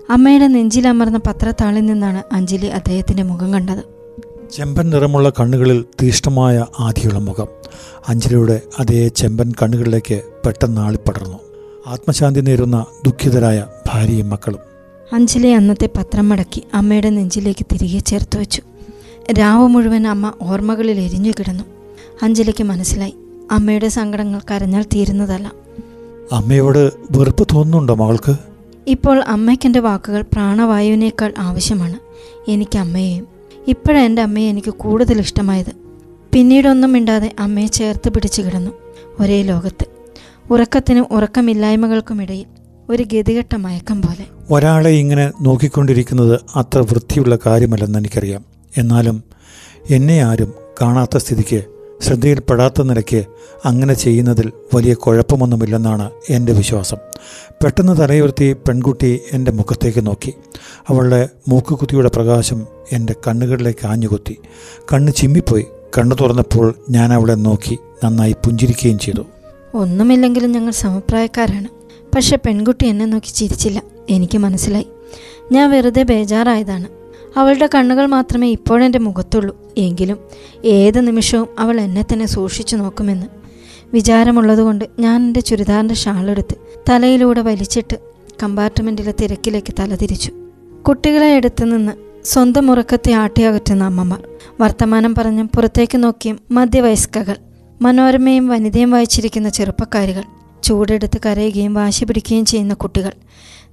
അമ്മയുടെ 0.10 0.48
നെഞ്ചിലമർന്ന 0.48 1.18
പത്രത്താളിൽ 1.18 1.86
നിന്നാണ് 1.86 2.24
അഞ്ജലി 2.32 2.66
അദ്ദേഹത്തിന്റെ 2.66 3.24
മുഖം 3.24 3.54
കണ്ടത്. 3.54 4.02
ചെമ്പൻ 4.52 4.90
നിറമുള്ള 4.90 5.30
കണ്ണുകളിൽ 5.30 5.86
തീഷ്ണമായ 6.02 6.66
ആധിയുള്ള 6.80 7.20
മുഖം. 7.20 7.48
അഞ്ജലിയുടെ 8.10 8.62
അതേ 8.80 9.08
ചെമ്പൻ 9.08 9.52
കണ്ണുകളിലേക്ക് 9.62 10.22
പെട്ടെന്ന് 10.46 10.82
ആളിപ്പടർന്നു. 10.82 11.38
ആത്മശാന്തി 11.88 12.40
നേരുന്ന 12.40 12.86
ദുഃഖിതരായ 13.06 13.66
ഭാര്യയും 13.88 14.30
മക്കളും. 14.30 14.60
അഞ്ജലി 15.14 15.48
അന്നത്തെ 15.48 15.90
പത്രം 15.98 16.30
മടക്കി 16.30 16.64
അമ്മയുടെ 16.74 17.10
നെഞ്ചിലേക്ക് 17.10 17.66
തിരികെ 17.72 18.00
ചേർത്ത് 18.00 18.38
വെച്ചു. 18.38 18.62
രാവ് 19.40 19.68
മുഴുവൻ 19.68 20.08
അമ്മ 20.08 20.34
ഓർമ്മകളിൽ 20.42 21.00
എരിഞ്ഞു 21.00 21.32
കിടന്നു. 21.32 21.64
അഞ്ജലിക്ക് 22.24 22.64
മനസ്സിലായി. 22.64 23.14
അമ്മയുടെ 23.52 23.88
സങ്കടങ്ങൾ 23.88 24.42
കരഞ്ഞാൽ 24.52 24.84
തീരുന്നതല്ല. 24.84 25.52
അമ്മയോട് 26.32 26.92
വെറുപ്പ് 27.12 27.48
തോന്നുന്നുണ്ടോ 27.54 27.96
മകൾക്ക്? 27.96 28.36
ഇപ്പോൾ 28.88 29.24
അമ്മയ്ക്കെന്റെ 29.24 29.80
വാക്കുകൾ 29.80 30.22
പ്രാണവായുവിനേക്കാൾ 30.22 31.34
ആവശ്യമാണ്. 31.38 32.00
എനിക്ക് 32.52 32.78
അമ്മയെയും 32.78 33.28
ഇപ്പോഴാണ് 33.68 34.06
എന്റെ 34.06 34.22
അമ്മയെ 34.22 34.50
എനിക്ക് 34.50 34.74
കൂടുതൽ 34.74 35.20
ഇഷ്ടമായത്. 35.20 35.72
പിന്നീടൊന്നും 36.34 36.94
മിണ്ടാതെ 36.94 37.34
അമ്മയെ 37.40 37.68
ചേർത്ത് 37.68 38.10
പിടിച്ചു 38.10 38.42
കിടന്നു 38.42 38.72
ഒരേ 39.20 39.42
ലോകത്ത്. 39.42 39.86
ഉറക്കത്തിനും 40.52 41.06
ഉറക്കമില്ലായ്മകൾക്കുമിടയിൽ 41.12 42.46
ഒരു 42.90 43.04
ഗതികെട്ട 43.04 43.56
മയക്കം 43.56 44.02
പോലെ. 44.02 44.26
ഒരാളെ 44.52 44.90
ഇങ്ങനെ 44.90 45.32
നോക്കിക്കൊണ്ടിരിക്കുന്നത് 45.42 46.40
അത്ര 46.56 46.80
വൃത്തിയുള്ള 46.80 47.38
കാര്യമല്ലെന്ന് 47.46 48.00
എനിക്കറിയാം. 48.00 48.46
എന്നാലും 48.78 49.24
എന്നെ 49.90 50.24
ആരും 50.24 50.54
കാണാത്ത 50.82 51.18
സ്ഥിതിക്ക് 51.18 51.64
ശ്രദ്ധയിൽപ്പെടാത്ത 52.02 52.82
നിലയ്ക്ക് 52.82 53.26
അങ്ങനെ 53.66 53.94
ചെയ്യുന്നതിൽ 53.94 54.52
വലിയ 54.74 54.94
കുഴപ്പമൊന്നുമില്ലെന്നാണ് 54.94 56.12
എന്റെ 56.30 56.54
വിശ്വാസം. 56.54 56.98
പെട്ടെന്ന് 57.64 57.98
തലയുയർത്തി 57.98 58.54
പെൺകുട്ടി 58.54 59.20
എന്റെ 59.32 59.52
മുഖത്തേക്ക് 59.52 60.08
നോക്കി. 60.08 60.34
അവളുടെ 60.88 61.30
മൂക്കുകുത്തിയുടെ 61.48 62.10
പ്രകാശം 62.10 62.68
എന്റെ 62.92 63.16
കണ്ണുകളിലേക്ക് 63.28 63.88
ആഞ്ഞുകുത്തി. 63.88 64.38
കണ്ണ് 64.94 65.14
ചിമ്മിപ്പോയി. 65.14 65.66
കണ്ണു 65.98 66.16
തുറന്നപ്പോൾ 66.22 66.76
ഞാൻ 66.90 67.14
അവളെ 67.14 67.34
നോക്കി 67.34 67.78
നന്നായി 68.04 68.32
പുഞ്ചിരിക്കുകയും 68.32 69.00
ചെയ്തു. 69.00 69.26
ഒന്നുമില്ലെങ്കിലും 69.74 70.52
ഞങ്ങൾ 70.52 70.72
സമപ്രായക്കാരാണ്. 70.72 71.68
പക്ഷെ 72.16 72.38
പെൺകുട്ടി 72.38 72.86
എന്നെ 72.88 73.06
നോക്കി 73.06 73.32
ചിരിച്ചില്ല. 73.34 73.82
എനിക്ക് 74.10 74.38
മനസ്സിലായി. 74.38 74.88
ഞാൻ 75.52 75.72
വെറുതെ 75.72 76.04
ബേജാറായതാണ്. 76.04 77.01
അവളുടെ 77.38 77.70
കണ്ണുകൾ 77.76 78.06
മാത്രമേ 78.06 78.50
ഇപ്പോഴെന്റെ 78.50 79.00
മുഖത്തുള്ളൂ. 79.00 79.74
എങ്കിലും 79.78 80.18
ഏത് 80.66 81.08
നിമിഷവും 81.08 81.48
അവൾ 81.60 81.80
എന്നെ 81.80 82.06
തന്നെ 82.14 82.26
സൂക്ഷിച്ചു 82.26 82.76
നോക്കുമെന്ന് 82.76 83.26
വിചാരമുള്ളതുകൊണ്ട് 83.94 84.86
ഞാൻ 85.00 85.22
എന്റെ 85.22 85.40
ചുരിദാറിന്റെ 85.40 85.96
ഷാളെടുത്ത് 85.96 86.56
തലയിലൂടെ 86.90 87.42
വലിച്ചിട്ട് 87.42 87.98
കമ്പാർട്ട്മെന്റിലെ 88.44 89.14
തിരക്കിലേക്ക് 89.22 89.74
തലതിരിച്ചു. 89.80 90.32
കുട്ടികളെ 90.88 91.36
എടുത്തു 91.36 91.66
നിന്ന് 91.66 91.92
സ്വന്തം 92.26 92.72
ഉറക്കത്തെ 92.72 93.14
ആട്ടിയകറ്റുന്ന 93.14 93.84
അമ്മമാർ. 93.84 94.28
വർത്തമാനം 94.62 95.16
പറഞ്ഞും 95.16 95.48
പുറത്തേക്ക് 95.48 96.04
നോക്കിയും 96.04 96.40
മധ്യവയസ്കകൾ 96.52 97.36
മനോരമയും 97.82 98.48
വനിതയും 98.48 98.92
വായിച്ചിരിക്കുന്ന 98.92 99.50
ചെറുപ്പക്കാരികൾ 99.50 100.24
ചൂടെടുത്ത് 100.64 101.20
കരയുകയും 101.26 101.74
വാശി 101.74 102.06
പിടിക്കുകയും 102.06 102.46
ചെയ്യുന്ന 102.46 102.74
കുട്ടികൾ 102.74 103.12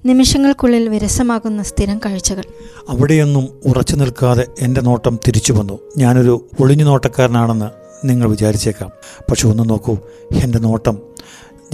നിമിഷങ്ങൾക്കുള്ളിൽ 0.05 0.89
വിരസമാകുന്ന 0.89 1.63
സ്ഥിരം 1.63 2.01
കാഴ്ചകൾ. 2.05 2.43
അവിടെയൊന്നും 2.89 3.47
ഉറച്ചു 3.65 3.95
നിൽക്കാതെ 3.95 4.47
എന്റെ 4.59 4.81
നോട്ടം 4.81 5.19
തിരിച്ചു 5.27 5.53
വന്നു. 5.53 5.79
ഞാനൊരു 5.97 6.45
ഒളിഞ്ഞു 6.59 6.83
നോട്ടക്കാരനാണെന്ന് 6.83 7.65
നിങ്ങൾ 8.07 8.29
വിചാരിച്ചേക്കാം. 8.29 8.89
പക്ഷെ 9.29 9.47
ഒന്ന് 9.47 9.69
നോക്കൂ 9.69 9.97
എന്റെ 10.43 10.59
നോട്ടം 10.59 10.97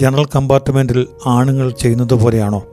ജനറൽ 0.00 0.24
കമ്പാർട്ട്മെന്റിൽ 0.24 1.06
ആണുങ്ങൾ 1.26 1.70
ചെയ്യുന്നത് 1.70 2.14
പോലെയാണോ? 2.14 2.66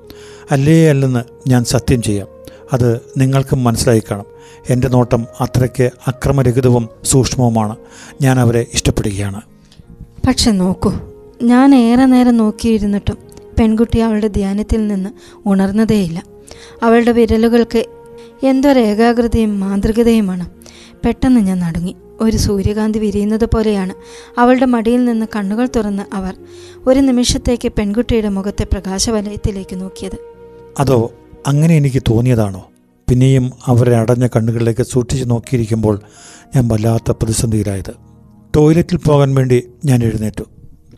അല്ലേ 0.51 0.89
അല്ലെന്ന് 0.89 1.49
ഞാൻ 1.49 1.63
സത്യം 1.63 2.01
ചെയ്യാം. 2.01 2.27
അത് 2.73 3.01
നിങ്ങൾക്കും 3.17 3.63
മനസ്സിലായി 3.63 4.03
കാണും. 4.11 4.25
എന്റെ 4.69 4.87
നോട്ടം 4.87 5.25
അത്രയ്ക്ക് 5.41 5.89
അക്രമരഹിതവും 6.07 6.89
സൂക്ഷ്മവുമാണ്. 7.03 7.75
ഞാൻ 8.21 8.39
അവരെ 8.39 8.65
ഇഷ്ടപ്പെടുകയാണ്. 8.73 9.41
പക്ഷെ 10.27 10.51
നോക്കൂ 10.51 10.93
ഞാൻ 11.43 11.75
ഏറെ 11.75 12.05
നേരം 12.05 12.37
നോക്കിയിരുന്നിട്ടും 12.37 13.32
പെൺകുട്ടി 13.59 13.99
അവളുടെ 13.99 14.27
ധ്യാനത്തിൽ 14.27 14.87
നിന്ന് 14.87 15.09
ഉണർന്നതേയില്ല. 15.45 16.23
അവളുടെ 16.83 17.11
വിരലുകൾക്ക് 17.11 17.85
എന്തൊരു 18.43 18.79
ഏകാഗ്രതയും 18.79 19.59
മാന്ത്രികതയുമാണ്. 19.59 20.49
പെട്ടെന്ന് 21.05 21.41
ഞാൻ 21.41 21.59
നടുങ്ങി. 21.59 21.95
ഒരു 22.21 22.37
സൂര്യകാന്തി 22.37 22.99
വിരിയുന്നത് 22.99 23.45
പോലെയാണ്. 23.45 23.93
അവളുടെ 24.39 24.65
മടിയിൽ 24.65 25.05
നിന്ന് 25.05 25.25
കണ്ണുകൾ 25.35 25.69
തുറന്ന് 25.75 26.03
അവർ 26.13 26.37
ഒരു 26.85 26.99
നിമിഷത്തേക്ക് 26.99 27.71
പെൺകുട്ടിയുടെ 27.71 28.29
മുഖത്തെ 28.29 28.63
പ്രകാശവലയത്തിലേക്ക് 28.63 29.81
നോക്കിയത്. 29.81 30.17
അതോ 30.79 31.11
അങ്ങനെ 31.47 31.77
എനിക്ക് 31.77 32.03
തോന്നിയതാണോ? 32.09 32.69
പിന്നെയും 33.09 33.51
അവരെ 33.65 33.95
അടഞ്ഞ 33.95 34.27
കണ്ണുകളിലേക്ക് 34.27 34.83
സൂക്ഷിച്ചു 34.83 35.25
നോക്കിയിരിക്കുമ്പോൾ 35.25 35.99
ഞാൻ 36.55 36.67
വല്ലാത്ത 36.67 37.11
പ്രതിസന്ധിയിലായത്. 37.11 37.93
ടോയ്ലറ്റിൽ 38.55 38.97
പോകാൻ 38.97 39.35
വേണ്ടി 39.35 39.69
ഞാൻ 39.85 40.03
എഴുന്നേറ്റു. 40.03 40.43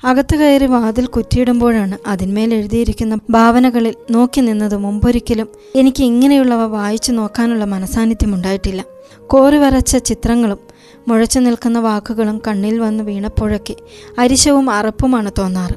അകത്ത് 0.06 0.36
കയറി 0.36 0.66
വാതിൽ 0.66 1.06
കുറ്റിയിടുമ്പോഴാണ് 1.06 1.98
അതിന്മേൽ 2.08 2.54
എഴുതിയിരിക്കുന്ന 2.54 3.20
ഭാവനകളിൽ 3.30 3.96
നോക്കി 4.12 4.42
നിന്നത് 4.42 4.78
മുമ്പൊരിക്കലും 4.78 5.48
എനിക്ക് 5.76 6.04
ഇങ്ങനെയുള്ളവ 6.04 6.66
വായിച്ചു 6.66 7.12
നോക്കാനുള്ള 7.12 7.66
മനസാന്നിധ്യം 7.66 8.36
ഉണ്ടായിട്ടില്ല 8.36 8.86
കോറി 9.28 9.58
വരച്ച 9.58 9.98
ചിത്രങ്ങളും 9.98 10.60
മുഴച്ചു 11.08 11.40
നിൽക്കുന്ന 11.40 11.80
വാക്കുകളും 11.80 12.42
കണ്ണിൽ 12.48 12.80
വന്ന് 12.80 13.04
വീണപ്പോഴൊക്കെ 13.04 13.76
അരിശവും 14.20 14.70
അറപ്പുമാണ് 14.70 15.32
തോന്നാറ്. 15.40 15.76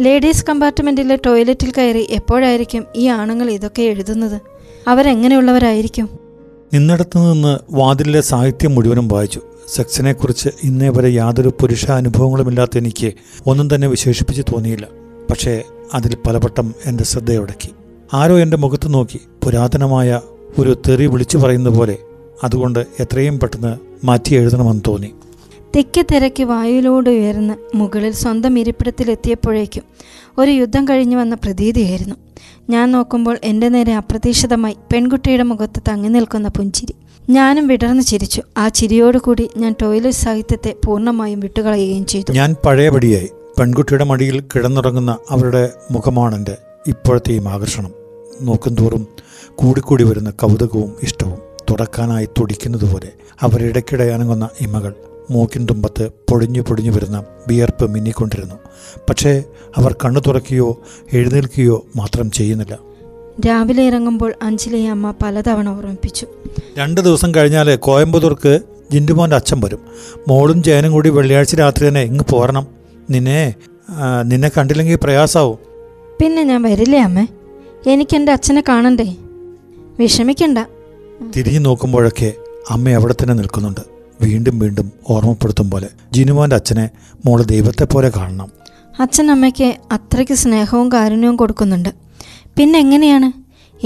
ലേഡീസ് 0.00 0.44
കമ്പാർട്ട്മെന്റിലെ 0.44 1.18
ടോയ്ലറ്റിൽ 1.26 1.72
കയറി 1.78 2.06
എപ്പോഴായിരിക്കും 2.10 2.86
ഈ 2.96 3.06
ആണുങ്ങൾ 3.06 3.50
ഇതൊക്കെ 3.50 3.82
എഴുതുന്നത്? 3.82 4.40
അവരെങ്ങനെയുള്ളവരായിരിക്കും? 4.88 6.08
നിന്നിടത്തു 6.74 7.18
നിന്ന് 7.18 7.58
വാതിലിലെ 7.70 8.20
സാഹിത്യം 8.20 8.74
മുഴുവനും 8.74 9.08
വായിച്ചു. 9.08 9.40
സെക്സിനെക്കുറിച്ച് 9.74 10.48
ഇന്നേ 10.64 10.88
വരെ 10.88 11.10
യാതൊരു 11.10 11.52
പുരുഷ 11.60 11.90
അനുഭവങ്ങളുമില്ലാത്ത 11.90 12.78
എനിക്ക് 12.78 13.12
ഒന്നും 13.46 13.74
തന്നെ 13.74 13.88
വിശേഷിപ്പിച്ച് 13.88 14.42
തോന്നിയില്ല. 14.42 14.88
പക്ഷേ 15.30 15.62
അതിൽ 15.94 16.16
പലവട്ടം 16.26 16.74
എന്റെ 16.86 17.04
ശ്രദ്ധയുടക്കി. 17.04 17.70
ആരോ 18.14 18.38
എന്റെ 18.38 18.56
മുഖത്ത് 18.56 18.94
നോക്കി 18.94 19.20
പുരാതനമായ 19.44 20.20
ഒരു 20.58 20.82
തെറി 20.88 21.06
വിളിച്ചു 21.06 21.38
പറയുന്ന 21.38 21.68
പോലെ 21.68 21.96
അതുകൊണ്ട് 22.44 22.86
എത്രയും 23.00 23.40
പെട്ടെന്ന് 23.40 23.76
മാറ്റി 24.06 24.34
എഴുതണമെന്ന് 24.34 24.82
തോന്നി. 24.86 25.14
തെക്കി 25.76 26.02
തിരക്കി 26.02 26.42
വായുവിലൂടെ 26.42 27.10
ഉയർന്ന് 27.10 27.76
മുകളിൽ 27.76 28.12
സ്വന്തം 28.12 28.58
ഇരിപ്പിടത്തിലെത്തിയപ്പോഴേക്കും 28.58 29.82
ഒരു 30.38 30.50
യുദ്ധം 30.50 30.84
കഴിഞ്ഞു 30.84 31.16
വന്ന 31.16 31.34
പ്രതീതിയായിരുന്നു. 31.34 32.14
ഞാൻ 32.70 32.90
നോക്കുമ്പോൾ 32.90 33.38
എന്റെ 33.44 33.68
നേരെ 33.68 33.94
അപ്രതീക്ഷിതമായി 33.94 34.76
പെൺകുട്ടിയുടെ 34.92 35.42
മുഖത്ത് 35.42 35.82
തങ്ങി 35.88 36.08
നിൽക്കുന്ന 36.08 36.48
പുഞ്ചിരി. 36.48 36.94
ഞാനും 37.30 37.66
വിടർന്നു 37.66 38.02
ചിരിച്ചു. 38.02 38.42
ആ 38.56 38.68
ചിരിയോടുകൂടി 38.68 39.50
ഞാൻ 39.56 39.74
ടോയ്ലറ്റ് 39.82 40.16
സാഹിത്യത്തെ 40.16 40.76
പൂർണമായും 40.86 41.40
വിട്ടുകളയുകയും 41.40 42.06
ചെയ്തു. 42.06 42.32
ഞാൻ 42.32 42.56
പഴയപടിയായി. 42.66 43.30
പെൺകുട്ടിയുടെ 43.58 44.04
മടിയിൽ 44.04 44.40
കിടന്നുറങ്ങുന്ന 44.40 45.18
അവരുടെ 45.30 45.70
മുഖമാണെന്റെ 45.90 46.56
ഇപ്പോഴത്തെയും 46.86 47.48
ആകർഷണം. 47.48 47.92
നോക്കും 48.40 48.74
തോറും 48.74 49.06
കൂടിക്കൂടി 49.54 50.04
വരുന്ന 50.04 50.30
കൗതുകവും 50.30 50.96
ഇഷ്ടവും 51.02 51.38
തുടക്കാനായി 51.70 52.26
തുടിക്കുന്നതുപോലെ 52.26 53.08
അവരിടയ്ക്കിടെ 53.40 54.04
അനങ്ങുന്ന 54.04 54.48
ഇമകൾ 54.60 54.94
മൂക്കിൻ 55.30 55.66
തുമ്പത്ത് 55.70 56.08
പൊടിഞ്ഞു 56.30 56.60
പൊടിഞ്ഞു 56.60 56.90
വരുന്ന 56.90 57.24
വിയർപ്പ് 57.48 57.90
മിന്നിക്കൊണ്ടിരുന്നു. 57.90 58.54
പക്ഷേ 59.10 59.44
അവർ 59.76 59.96
കണ്ണു 60.04 60.20
തുറക്കുകയോ 60.20 60.82
എഴുന്നേൽക്കുകയോ 61.12 61.84
മാത്രം 61.96 62.30
ചെയ്യുന്നില്ല. 62.30 62.78
രാവിലെ 63.46 63.82
ഇറങ്ങുമ്പോൾ 63.82 64.34
അഞ്ജലിയെ 64.42 64.90
അമ്മ 64.90 65.14
പലതവണ 65.22 65.68
ഓർമ്മിപ്പിച്ചു. 65.68 66.26
രണ്ട് 66.78 67.00
ദിവസം 67.00 67.34
കഴിഞ്ഞാൽ 67.34 67.76
കോയമ്പത്തൂർക്ക് 67.76 68.60
ജിൻഡുമോന്റെ 68.92 69.36
അച്ഛൻ 69.36 69.60
വരും. 69.60 69.78
മോളും 70.28 70.62
ജയനും 70.62 70.92
കൂടി 70.92 71.08
വെള്ളിയാഴ്ച 71.08 71.54
രാത്രി 71.54 71.88
തന്നെ 71.88 72.00
ഇങ്ങ് 72.00 72.24
പോരണം. 72.30 72.66
നിന്നെ 73.10 73.54
നിന്നെ 74.22 74.50
കണ്ടില്ലെങ്കിൽ 74.56 74.98
പ്രയാസാവും. 75.02 75.58
പിന്നെ 76.20 76.42
ഞാൻ 76.42 76.62
വരില്ലേ 76.62 76.98
അമ്മേ? 76.98 77.26
എനിക്ക് 77.86 78.16
എന്റെ 78.16 78.32
അച്ഛനെ 78.32 78.62
കാണണ്ടേ? 78.68 79.16
വിഷമിക്കണ്ട. 79.98 80.58
തിരിഞ്ഞു 81.36 81.58
നോക്കുമ്പോഴൊക്കെ 81.58 82.32
അമ്മ 82.70 82.90
അവിടെ 82.90 83.14
തന്നെ 83.22 83.34
നിൽക്കുന്നുണ്ട്. 83.34 83.80
വീണ്ടും 84.20 84.58
വീണ്ടും 84.58 84.92
ഓർമ്മപ്പെടുത്തും 85.08 85.70
പോലെ 85.70 85.88
ജിനുമോന്റെ 86.12 86.56
അച്ഛനെ 86.56 86.90
മോൾ 87.24 87.42
ദൈവത്തെ 87.42 87.84
പോലെ 87.84 88.12
കാണണം. 88.16 88.50
അച്ഛൻ 89.00 89.30
അമ്മയ്ക്ക് 89.30 89.74
അത്രയ്ക്ക് 89.92 90.32
സ്നേഹവും 90.32 90.92
കാരുണ്യവും 90.92 91.36
കൊടുക്കുന്നുണ്ട്. 91.36 91.88
പിന്നെ 92.60 92.78
എങ്ങനെയാണ് 92.78 93.32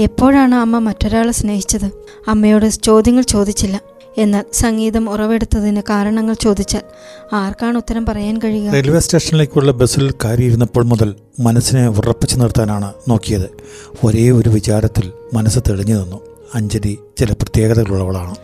എപ്പോഴാണ് 0.01 0.55
അമ്മ 0.55 0.79
മറ്റൊരാളെ 0.79 1.31
സ്നേഹിച്ചത്? 1.31 1.91
അമ്മയോട് 2.27 2.69
ചോദ്യങ്ങൾ 2.69 3.21
ചോദിച്ചില്ല. 3.21 3.81
എന്നാൽ 4.17 4.43
സംഗീതം 4.53 5.09
ഉറവെടുത്തതിന് 5.09 5.81
കാരണങ്ങൾ 5.89 6.33
ചോദിച്ചാൽ 6.33 6.81
ആർക്കാണ് 7.33 7.77
ഉത്തരം 7.77 8.05
പറയാൻ 8.05 8.37
കഴിയുക? 8.37 8.71
റെയിൽവേ 8.71 8.99
സ്റ്റേഷനിലേക്കുള്ള 8.99 9.71
ബസ്സിൽ 9.71 10.11
കയറിയിരുന്നപ്പോൾ 10.11 10.83
മുതൽ 10.83 11.15
മനസ്സിനെ 11.39 11.87
ഉറപ്പിച്ചു 11.87 12.35
നിർത്താനാണ് 12.35 12.93
നോക്കിയത്. 13.09 13.49
ഒരേ 14.03 14.31
ഒരു 14.31 14.49
വിചാരത്തിൽ 14.49 15.11
മനസ്സ് 15.33 15.59
തെളിഞ്ഞു 15.59 15.95
നിന്നു. 15.95 16.19
അഞ്ജലി 16.55 16.97
ചില 17.17 17.31
പ്രത്യേകതകളുള്ളവളാണ്. 17.31 18.35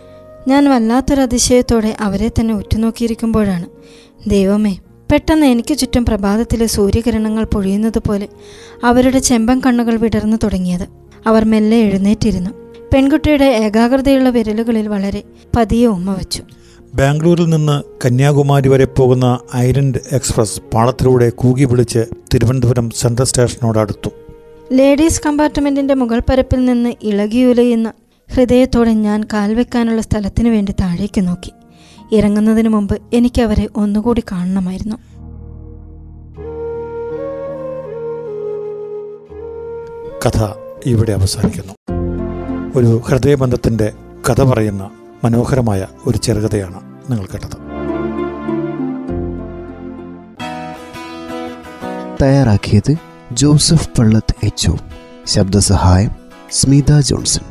ഞാൻ 0.48 0.70
വല്ലാത്തൊരു 0.70 1.22
അതിശയത്തോടെ 1.22 1.98
അവരെ 2.00 2.32
തന്നെ 2.40 2.54
ഉറ്റുനോക്കിയിരിക്കുമ്പോഴാണ്. 2.54 3.66
ദൈവമേ 4.30 4.78
പെട്ടെന്ന് 5.12 5.46
എനിക്ക് 5.46 5.78
ചുറ്റും 5.78 6.06
പ്രഭാതത്തിലെ 6.06 6.66
സൂര്യകിരണങ്ങൾ 6.66 7.44
പൊഴിയുന്നത് 7.44 8.00
പോലെ 8.00 8.28
അവരുടെ 8.84 9.20
ചെമ്പൻ 9.20 9.62
കണ്ണുകൾ 9.66 9.96
വിടർന്നു 9.96 10.38
തുടങ്ങിയത്. 10.44 10.88
അവർ 11.28 11.46
മെല്ലെ 11.46 11.78
എഴുന്നേറ്റിരുന്നു. 11.78 12.50
പെൺകുട്ടിയുടെ 12.94 13.46
ഏകാഗ്രതയുള്ള 13.46 14.30
വിരലുകളിൽ 14.30 14.88
വളരെ 14.88 15.24
പതിയെ 15.56 15.88
ഉമ്മ 15.88 16.12
വച്ചു. 16.12 16.44
ബാംഗ്ലൂരിൽ 16.94 17.50
നിന്ന് 17.50 17.84
കന്യാകുമാരി 18.06 18.70
വരെ 18.70 18.86
പോകുന്ന 18.86 19.40
ഐലൻഡ് 19.56 20.00
എക്സ്പ്രസ് 20.12 20.62
പാളത്തിലൂടെ 20.74 21.30
കൂകി 21.30 21.64
വിളിച്ച് 21.64 22.06
തിരുവനന്തപുരം 22.34 22.90
സെൻട്രൽ 22.90 23.26
സ്റ്റേഷനോട് 23.26 23.80
അടുത്തു. 23.80 24.10
ലേഡീസ് 24.72 25.22
കമ്പാർട്ട്മെന്റിന്റെ 25.26 25.94
മുകൾ 25.94 26.22
പരപ്പിൽ 26.30 26.66
നിന്ന് 26.66 26.94
ഇളകിയുലയുന്ന 27.04 27.94
ഹൃദയത്തോടെ 28.34 28.92
ഞാൻ 28.92 29.24
കാൽവെക്കാനുള്ള 29.34 30.02
സ്ഥലത്തിനു 30.02 30.50
വേണ്ടി 30.50 30.72
താഴേക്ക് 30.72 31.28
നോക്കി. 31.28 31.52
ഇറങ്ങുന്നതിന് 32.12 32.70
മുമ്പ് 32.70 33.02
എനിക്ക് 33.14 33.42
അവരെ 33.42 33.70
ഒന്നുകൂടി 33.76 34.24
കാണണമായിരുന്നു. 34.32 34.96
കഥ 40.26 40.44
ഇവിടെ 40.86 41.12
അവസാനിക്കുന്നു. 41.12 41.74
ഒരു 42.76 43.02
ഹൃദയബന്ധത്തിന്റെ 43.06 43.94
കഥ 44.30 44.44
പറയുന്ന 44.44 44.92
മനോഹരമായ 45.24 45.88
ഒരു 46.08 46.18
ചെറുകഥയാണ് 46.18 46.82
നിങ്ങൾ 47.12 47.26
കേട്ടത്. 47.26 47.72
തയ്യാറാക്കിയത് 52.22 52.96
ജോസഫ് 53.32 53.90
പള്ളത്ത് 54.00 54.36
എച്ച് 54.44 54.72
ശബ്ദസഹായം 55.26 56.12
സ്മിത 56.52 57.00
ജോൺസൺ. 57.00 57.51